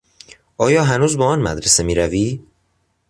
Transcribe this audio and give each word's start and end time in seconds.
آیا 0.57 0.83
هنوز 0.83 1.17
به 1.17 1.23
آن 1.23 1.41
مدرسه 1.41 1.83
میروی؟ 1.83 2.39